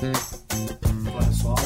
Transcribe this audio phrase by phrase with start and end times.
[0.00, 1.56] Olá pessoal,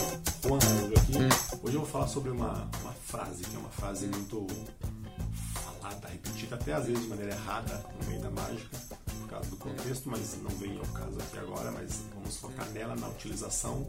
[0.42, 1.62] Juan Araújo aqui.
[1.62, 4.45] Hoje eu vou falar sobre uma, uma frase que é uma frase muito
[5.53, 8.76] falada, repetida, até às vezes de maneira errada no meio da mágica,
[9.21, 12.97] por causa do contexto, mas não vem ao caso aqui agora, mas vamos focar nela,
[12.97, 13.88] na utilização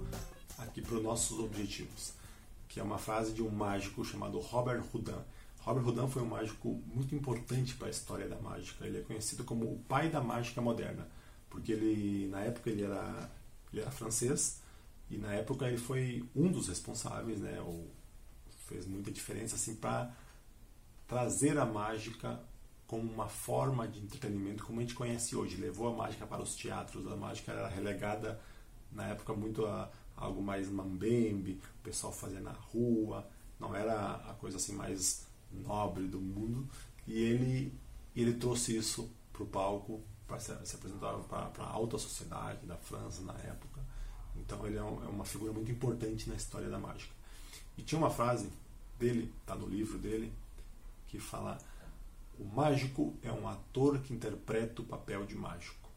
[0.59, 2.13] aqui para os nossos objetivos.
[2.67, 5.17] Que é uma frase de um mágico chamado Robert Houdin.
[5.61, 8.85] Robert Houdin foi um mágico muito importante para a história da mágica.
[8.85, 11.07] Ele é conhecido como o pai da mágica moderna,
[11.49, 13.27] porque ele na época ele era
[13.75, 14.61] ele era francês
[15.09, 17.87] e na época ele foi um dos responsáveis, né, ou
[18.67, 20.11] fez muita diferença assim para
[21.07, 22.39] trazer a mágica
[22.87, 25.57] como uma forma de entretenimento como a gente conhece hoje.
[25.57, 28.39] Levou a mágica para os teatros, a mágica era relegada
[28.91, 33.27] na época muito a, a algo mais mambembe, o pessoal fazia na rua,
[33.59, 36.67] não era a coisa assim mais nobre do mundo.
[37.07, 37.73] E ele
[38.15, 40.01] ele trouxe isso para o palco
[40.39, 43.81] se, se apresentar para a alta sociedade da França na época.
[44.35, 47.13] Então ele é, um, é, uma figura muito importante na história da mágica.
[47.77, 48.49] E tinha uma frase
[48.99, 50.33] dele, está no livro dele,
[51.07, 51.57] que fala:
[52.39, 55.89] O mágico é um ator que interpreta o papel de mágico.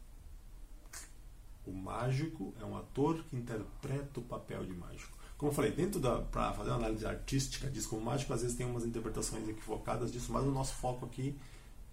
[1.65, 5.17] O mágico é um ator que interpreta o papel de mágico.
[5.37, 8.57] Como eu falei, dentro da para fazer uma análise artística disso como mágico, às vezes
[8.57, 11.39] tem umas interpretações equivocadas disso, mas o nosso foco aqui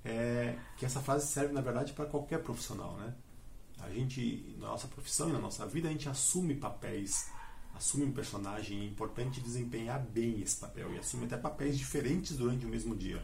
[0.08, 3.14] é que essa frase serve na verdade para qualquer profissional, né?
[3.78, 7.30] A gente, na nossa profissão e na nossa vida, a gente assume papéis,
[7.74, 8.80] assume um personagem.
[8.80, 13.22] É importante desempenhar bem esse papel e assume até papéis diferentes durante o mesmo dia.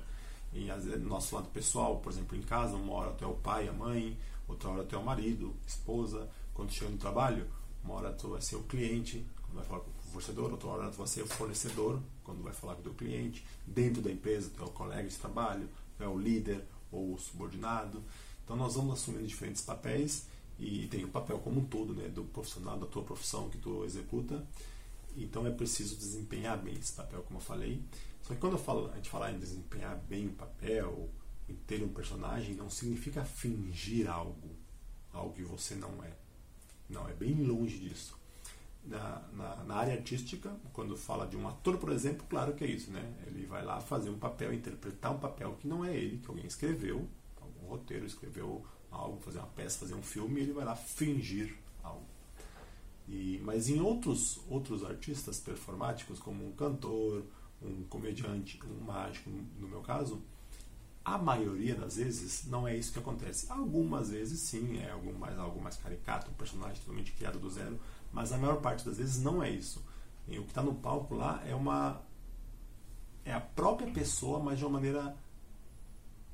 [0.53, 0.67] E
[0.99, 3.73] no nosso lado pessoal, por exemplo, em casa, uma hora tu é o pai, a
[3.73, 6.29] mãe, outra hora tu é o marido, esposa.
[6.53, 7.49] Quando chega no trabalho,
[7.83, 10.91] uma hora tu vai ser o cliente, quando vai falar com o fornecedor, outra hora
[10.91, 13.45] tu vai ser o fornecedor, quando vai falar com o teu cliente.
[13.67, 17.19] Dentro da empresa, tu é o colega de trabalho, tu é o líder ou o
[17.19, 18.03] subordinado.
[18.45, 20.27] Então nós vamos assumindo diferentes papéis
[20.59, 23.85] e tem o papel como um todo né, do profissional, da tua profissão que tu
[23.85, 24.47] executa.
[25.17, 27.83] Então é preciso desempenhar bem esse papel, como eu falei.
[28.23, 31.09] Só que quando eu falo, a gente fala em desempenhar bem o papel,
[31.49, 34.51] em ter um personagem, não significa fingir algo,
[35.13, 36.13] algo que você não é.
[36.89, 38.17] Não, é bem longe disso.
[38.85, 42.67] Na, na, na, área artística, quando fala de um ator, por exemplo, claro que é
[42.67, 43.15] isso, né?
[43.29, 46.47] Ele vai lá fazer um papel, interpretar um papel que não é ele, que alguém
[46.47, 47.09] escreveu,
[47.41, 52.05] algum roteiro escreveu algo, fazer uma peça, fazer um filme, ele vai lá fingir algo.
[53.09, 57.25] E, mas em outros, outros artistas performáticos, como um cantor,
[57.63, 60.21] um comediante, um mágico, no meu caso,
[61.05, 63.47] a maioria das vezes não é isso que acontece.
[63.51, 67.79] Algumas vezes sim, é algo mais, algo mais caricato, um personagem totalmente criado do zero,
[68.13, 69.83] mas a maior parte das vezes não é isso.
[70.29, 72.01] E o que está no palco lá é uma
[73.25, 75.17] é a própria pessoa, mas de uma maneira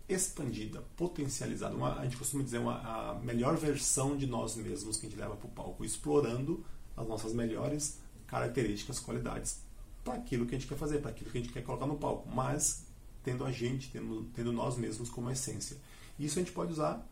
[0.09, 1.75] expandida, potencializada.
[1.75, 5.19] Uma, a gente costuma dizer uma, a melhor versão de nós mesmos que a gente
[5.19, 6.65] leva para o palco, explorando
[6.97, 9.61] as nossas melhores características, qualidades
[10.03, 11.97] para aquilo que a gente quer fazer, para aquilo que a gente quer colocar no
[11.97, 12.87] palco, mas
[13.23, 15.77] tendo a gente, tendo, tendo nós mesmos como essência.
[16.19, 17.07] Isso a gente pode usar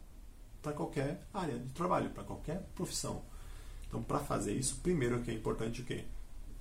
[0.62, 3.22] para qualquer área de trabalho, para qualquer profissão.
[3.86, 6.04] Então, para fazer isso, primeiro que é importante o quê?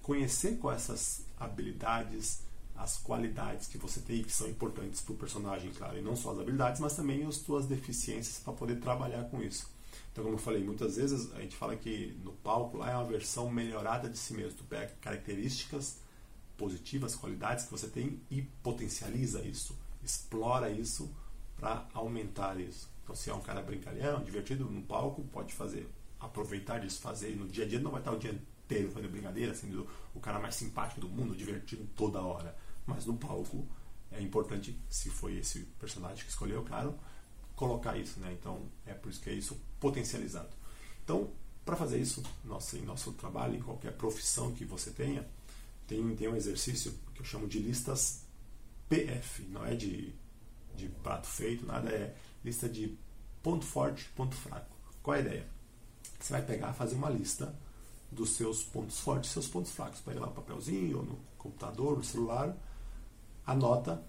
[0.02, 2.42] Conhecer quais essas habilidades,
[2.76, 6.34] as qualidades que você tem que são importantes para o personagem, claro, e não só
[6.34, 9.68] as habilidades, mas também as suas deficiências para poder trabalhar com isso.
[10.12, 13.06] Então, como eu falei, muitas vezes a gente fala que no palco lá é uma
[13.06, 14.58] versão melhorada de si mesmo.
[14.58, 15.98] Tu pega características
[16.58, 21.14] positivas, qualidades que você tem e potencializa isso, explora isso
[21.58, 22.90] para aumentar isso.
[23.04, 25.88] Então, se é um cara brincalhão, divertido no palco, pode fazer,
[26.20, 27.36] aproveitar disso, fazer.
[27.36, 30.40] No dia a dia não vai estar o dia inteiro fazendo brincadeira, sendo o cara
[30.40, 32.56] mais simpático do mundo, divertido toda hora
[32.86, 33.66] mas no palco
[34.12, 36.98] é importante, se foi esse personagem que escolheu, claro,
[37.56, 38.36] colocar isso, né?
[38.40, 40.50] Então é por isso que é isso potencializado.
[41.04, 41.32] Então,
[41.66, 45.28] para fazer isso, nosso, em nosso trabalho, em qualquer profissão que você tenha,
[45.88, 48.26] tem, tem um exercício que eu chamo de listas
[48.90, 50.14] PF, não é de,
[50.76, 52.98] de prato feito, nada, é lista de
[53.42, 54.76] ponto forte, ponto fraco.
[55.02, 55.48] Qual é a ideia?
[56.20, 57.54] Você vai pegar, fazer uma lista
[58.12, 60.00] dos seus pontos fortes e seus pontos fracos.
[60.02, 62.56] Pega lá um papelzinho, ou no computador, no celular,
[63.46, 64.04] anota,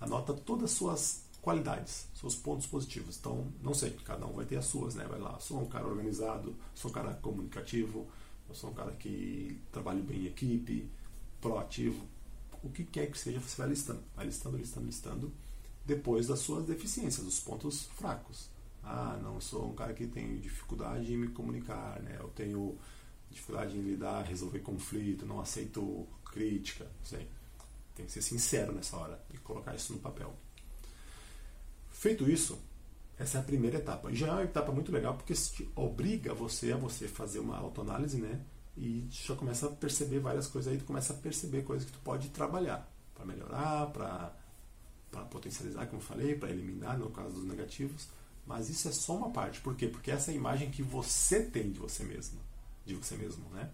[0.00, 3.18] anota todas as suas qualidades, seus pontos positivos.
[3.18, 5.04] Então, não sei, cada um vai ter as suas, né?
[5.06, 8.06] Vai lá, sou um cara organizado, sou um cara comunicativo,
[8.52, 10.90] sou um cara que trabalho bem em equipe,
[11.40, 12.06] proativo.
[12.62, 15.32] O que quer que seja, você vai listando, vai listando, listando, listando,
[15.84, 18.48] depois das suas deficiências, dos pontos fracos.
[18.82, 22.16] Ah, não, sou um cara que tem dificuldade em me comunicar, né?
[22.18, 22.78] Eu tenho
[23.30, 27.28] dificuldade em lidar, resolver conflito, não aceito crítica, não sei.
[27.94, 30.34] Tem que ser sincero nessa hora e colocar isso no papel.
[31.90, 32.58] Feito isso,
[33.18, 34.12] essa é a primeira etapa.
[34.14, 35.34] Já é uma etapa muito legal porque
[35.76, 38.40] obriga você a você fazer uma autoanálise, né?
[38.76, 41.98] E já começa a perceber várias coisas aí, tu começa a perceber coisas que tu
[42.00, 44.32] pode trabalhar para melhorar, para
[45.10, 48.06] para potencializar, como eu falei, para eliminar no caso dos negativos.
[48.46, 49.60] Mas isso é só uma parte.
[49.60, 49.88] Por quê?
[49.88, 52.38] Porque essa é a imagem que você tem de você mesmo,
[52.86, 53.68] de você mesmo, né?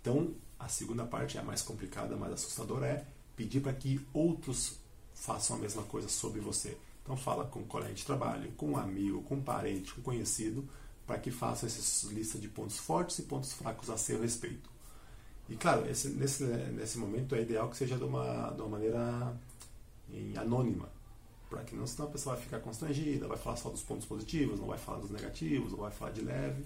[0.00, 4.76] Então, a segunda parte é a mais complicada, mais assustadora, é pedir para que outros
[5.14, 6.76] façam a mesma coisa sobre você.
[7.02, 10.04] Então fala com um colega de trabalho, com um amigo, com um parente, com um
[10.04, 10.68] conhecido,
[11.12, 14.70] para que faça essa lista de pontos fortes e pontos fracos a seu respeito.
[15.46, 19.38] E claro, esse, nesse, nesse momento é ideal que seja de uma, de uma maneira
[20.10, 20.88] em, anônima,
[21.50, 24.58] para que não senão a pessoa vai ficar constrangida, vai falar só dos pontos positivos,
[24.58, 26.64] não vai falar dos negativos, não vai falar de leve.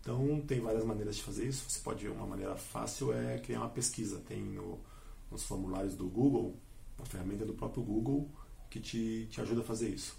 [0.00, 1.68] Então tem várias maneiras de fazer isso.
[1.68, 4.20] Você pode uma maneira fácil é criar uma pesquisa.
[4.20, 4.78] Tem no,
[5.32, 6.54] nos formulários do Google,
[6.96, 8.30] uma ferramenta do próprio Google
[8.70, 10.16] que te, te ajuda a fazer isso.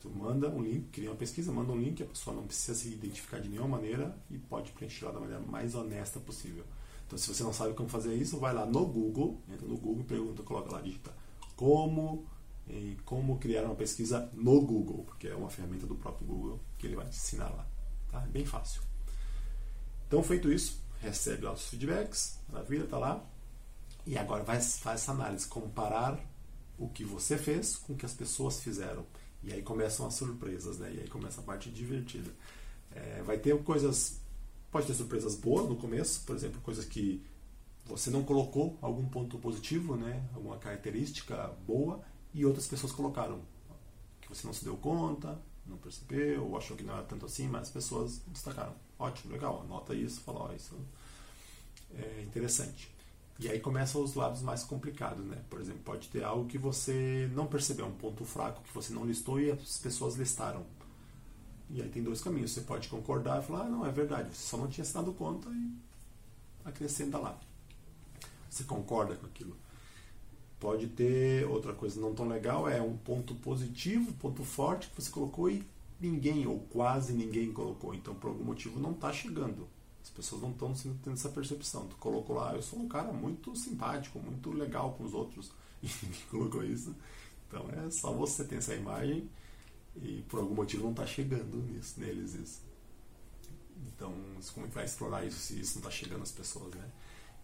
[0.00, 2.88] Tu manda um link, cria uma pesquisa, manda um link, a pessoa não precisa se
[2.88, 6.64] identificar de nenhuma maneira e pode preencher lá da maneira mais honesta possível.
[7.06, 10.04] Então, se você não sabe como fazer isso, vai lá no Google, entra no Google,
[10.04, 11.12] pergunta, coloca lá, digita
[11.60, 12.24] como
[12.66, 16.86] e como criar uma pesquisa no Google, porque é uma ferramenta do próprio Google que
[16.86, 17.66] ele vai te ensinar lá.
[18.10, 18.22] Tá?
[18.22, 18.80] É bem fácil.
[20.06, 23.22] Então, feito isso, recebe lá os feedbacks, maravilha, tá lá.
[24.06, 26.18] E agora vai, faz essa análise, comparar
[26.78, 29.04] o que você fez com o que as pessoas fizeram.
[29.42, 30.92] E aí começam as surpresas, né?
[30.94, 32.30] E aí começa a parte divertida.
[32.92, 34.20] É, vai ter coisas,
[34.70, 37.22] pode ter surpresas boas no começo, por exemplo, coisas que
[37.86, 40.22] você não colocou algum ponto positivo, né?
[40.34, 42.02] Alguma característica boa
[42.34, 43.40] e outras pessoas colocaram
[44.20, 47.48] que você não se deu conta, não percebeu, ou achou que não era tanto assim,
[47.48, 48.74] mas as pessoas destacaram.
[48.98, 50.76] Ótimo, legal, anota isso, fala, ó, isso
[51.94, 52.92] é interessante.
[53.40, 55.38] E aí começam os lados mais complicados, né?
[55.48, 59.02] Por exemplo, pode ter algo que você não percebeu, um ponto fraco que você não
[59.02, 60.66] listou e as pessoas listaram.
[61.70, 62.50] E aí tem dois caminhos.
[62.50, 65.10] Você pode concordar e falar, ah, não, é verdade, você só não tinha se dado
[65.14, 65.72] conta e
[66.66, 67.40] acrescenta lá.
[68.50, 69.56] Você concorda com aquilo.
[70.58, 75.10] Pode ter outra coisa não tão legal, é um ponto positivo, ponto forte que você
[75.10, 75.64] colocou e
[75.98, 77.94] ninguém ou quase ninguém colocou.
[77.94, 79.66] Então, por algum motivo, não está chegando.
[80.02, 81.86] As pessoas não estão tendo essa percepção.
[81.86, 85.50] Tu colocou lá, eu sou um cara muito simpático, muito legal com os outros.
[85.82, 86.94] E ninguém colocou isso.
[87.48, 89.30] Então é só você ter essa imagem
[89.96, 92.60] e por algum motivo não está chegando nisso, neles isso.
[93.86, 94.14] Então,
[94.52, 96.90] como é que vai explorar isso se isso não está chegando às pessoas, né?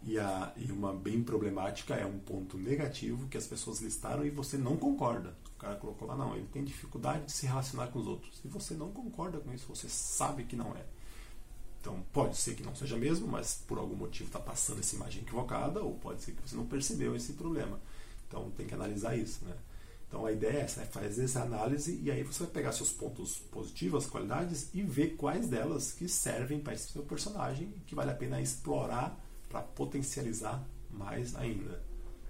[0.03, 4.31] E, a, e uma bem problemática é um ponto negativo que as pessoas listaram e
[4.31, 5.35] você não concorda.
[5.57, 8.41] O cara colocou lá, não, ele tem dificuldade de se relacionar com os outros.
[8.45, 10.85] E você não concorda com isso, você sabe que não é.
[11.87, 15.23] Então, pode ser que não seja mesmo, mas por algum motivo está passando essa imagem
[15.23, 17.79] equivocada, ou pode ser que você não percebeu esse problema.
[18.27, 19.45] Então, tem que analisar isso.
[19.45, 19.55] Né?
[20.09, 22.91] Então, a ideia é essa, é fazer essa análise e aí você vai pegar seus
[22.91, 27.95] pontos positivos, as qualidades, e ver quais delas que servem para esse seu personagem que
[27.95, 29.17] vale a pena explorar
[29.49, 31.81] para potencializar mais ainda.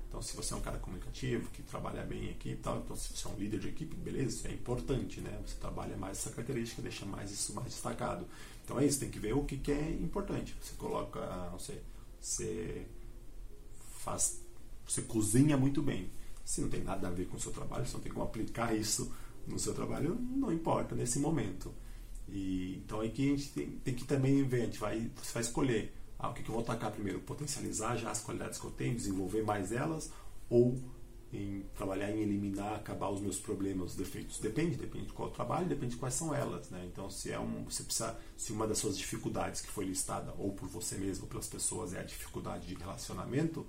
[0.07, 3.15] Então, se você é um cara comunicativo, que trabalha bem em equipe, tal, então se
[3.15, 5.39] você é um líder de equipe, beleza, isso é importante, né?
[5.47, 8.27] Você trabalha mais essa característica, deixa mais isso mais destacado.
[8.67, 10.57] Então é isso, tem que ver o que, que é importante.
[10.61, 11.21] Você coloca,
[11.53, 11.81] não sei,
[12.21, 12.85] você
[14.01, 14.43] faz,
[14.85, 16.11] você cozinha muito bem.
[16.45, 18.77] Se não tem nada a ver com o seu trabalho, se não tem como aplicar
[18.77, 19.15] isso
[19.47, 21.73] no seu trabalho, não importa nesse momento.
[22.29, 25.33] E, então é que a gente tem, tem que também ver, a gente vai, você
[25.33, 28.67] vai escolher ah, o que, que eu vou atacar primeiro, potencializar já as qualidades que
[28.67, 30.11] eu tenho, desenvolver mais elas,
[30.51, 30.77] ou
[31.37, 34.39] em trabalhar em eliminar, acabar os meus problemas, os defeitos.
[34.39, 36.89] Depende, depende de qual trabalho, depende de quais são elas, né?
[36.91, 40.53] Então, se é um, você precisa, se uma das suas dificuldades que foi listada ou
[40.53, 43.67] por você mesmo ou pelas pessoas é a dificuldade de relacionamento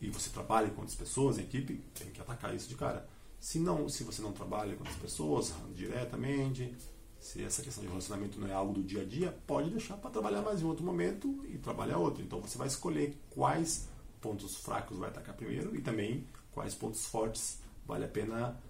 [0.00, 3.08] e você trabalha com outras pessoas, em equipe, tem que atacar isso de cara.
[3.40, 6.76] Se não, se você não trabalha com outras pessoas diretamente,
[7.18, 10.10] se essa questão de relacionamento não é algo do dia a dia, pode deixar para
[10.10, 12.22] trabalhar mais em outro momento e trabalhar outro.
[12.22, 13.88] Então, você vai escolher quais
[14.20, 18.60] pontos fracos vai atacar primeiro e também quais pontos fortes vale a pena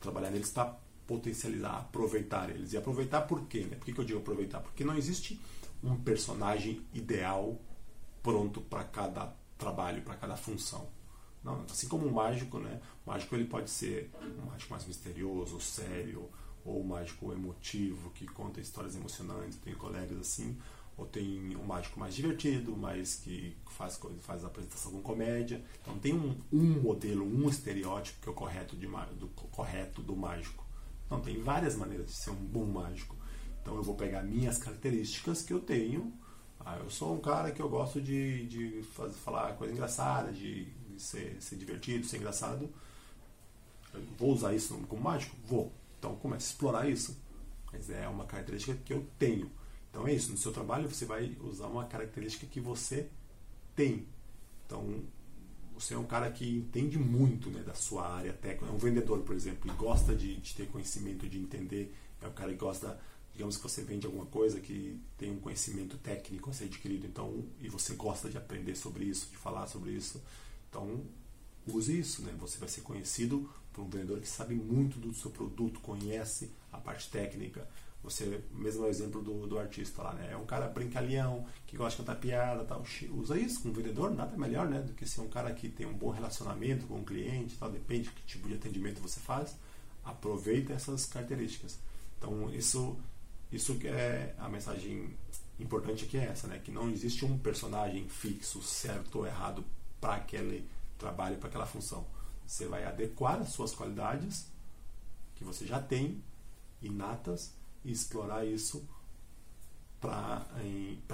[0.00, 2.72] trabalhar neles para potencializar, aproveitar eles.
[2.72, 3.60] E aproveitar por quê?
[3.60, 3.76] Né?
[3.76, 4.60] Por que, que eu digo aproveitar?
[4.60, 5.40] Porque não existe
[5.82, 7.58] um personagem ideal
[8.22, 10.88] pronto para cada trabalho, para cada função.
[11.44, 12.80] Não, assim como um mágico, né?
[13.06, 16.28] O mágico ele pode ser um mágico mais misterioso, sério,
[16.64, 19.56] ou um mágico emotivo que conta histórias emocionantes.
[19.58, 20.58] Tenho colegas assim
[20.96, 25.62] ou tem um mágico mais divertido, mais que faz, faz apresentação com comédia.
[25.82, 30.16] Então tem um, um modelo, um estereótipo que é o correto, de, do, correto do
[30.16, 30.64] mágico.
[31.04, 33.14] Então tem várias maneiras de ser um bom mágico.
[33.60, 36.12] Então eu vou pegar minhas características que eu tenho.
[36.60, 40.66] Ah, eu sou um cara que eu gosto de, de fazer, falar coisa engraçada, de,
[40.96, 42.70] ser, ser divertido, ser engraçado.
[43.92, 45.36] Eu vou usar isso como mágico?
[45.44, 45.70] Vou.
[45.98, 47.16] Então comece a explorar isso.
[47.70, 49.50] Mas é uma característica que eu tenho.
[49.96, 50.30] Então é isso.
[50.30, 53.08] No seu trabalho você vai usar uma característica que você
[53.74, 54.06] tem.
[54.66, 55.02] Então
[55.72, 58.66] você é um cara que entende muito né, da sua área técnica.
[58.66, 61.94] É um vendedor, por exemplo, e gosta de, de ter conhecimento, de entender.
[62.20, 63.00] É um cara que gosta
[63.32, 67.44] digamos que você vende alguma coisa que tem um conhecimento técnico a ser adquirido, então
[67.60, 70.22] e você gosta de aprender sobre isso, de falar sobre isso,
[70.70, 71.02] então
[71.66, 72.34] use isso, né?
[72.38, 76.78] Você vai ser conhecido por um vendedor que sabe muito do seu produto, conhece a
[76.78, 77.68] parte técnica.
[78.06, 80.28] Você, mesmo o exemplo do, do artista lá, né?
[80.30, 82.84] É um cara brincalhão, que gosta de cantar piada, tal.
[83.10, 84.80] Usa isso com um vendedor, nada melhor, né?
[84.80, 87.68] Do que ser um cara que tem um bom relacionamento com o cliente, tal.
[87.68, 89.56] Depende de que tipo de atendimento você faz.
[90.04, 91.80] Aproveita essas características.
[92.16, 92.96] Então, isso
[93.50, 95.16] isso é a mensagem
[95.58, 96.60] importante aqui é essa, né?
[96.62, 99.64] Que não existe um personagem fixo, certo ou errado
[100.00, 102.06] para aquele trabalho, para aquela função.
[102.46, 104.46] Você vai adequar as suas qualidades
[105.34, 106.22] que você já tem
[106.80, 107.52] inatas
[107.86, 108.86] e explorar isso
[109.98, 110.44] para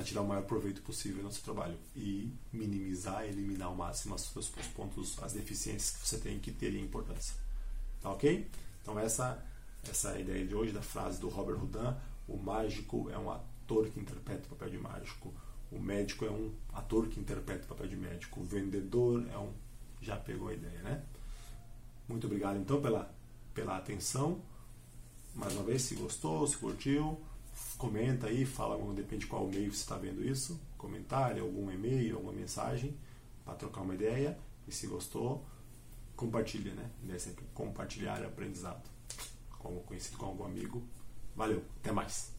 [0.05, 4.49] tirar o maior proveito possível no seu trabalho e minimizar, eliminar ao máximo os, os
[4.75, 7.37] pontos, as deficiências que você tem que ter importância.
[8.01, 8.51] Tá ok?
[8.83, 9.47] Então essa
[9.89, 11.97] essa é ideia de hoje da frase do Robert Houdin
[12.29, 15.35] o mágico é um ator que interpreta o papel de mágico.
[15.71, 18.41] O médico é um ator que interpreta o papel de médico.
[18.41, 19.53] O vendedor é um.
[20.01, 21.03] Já pegou a ideia, né?
[22.09, 23.13] Muito obrigado então pela,
[23.55, 24.41] pela atenção.
[25.35, 27.19] Mais uma vez, se gostou, se curtiu,
[27.79, 30.61] comenta aí, fala, depende de qual meio você está vendo isso.
[30.77, 32.97] Comentário, algum e-mail, alguma mensagem
[33.45, 34.39] para trocar uma ideia.
[34.67, 35.45] E se gostou,
[36.15, 36.91] compartilha, né?
[37.53, 38.89] Compartilhar aprendizado,
[39.59, 40.83] como conhecido com algum amigo
[41.35, 42.31] Valeu, até mais.